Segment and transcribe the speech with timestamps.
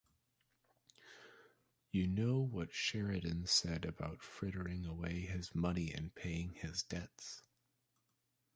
[1.91, 7.43] You know what Sheridan said about frittering away his money in paying his debts.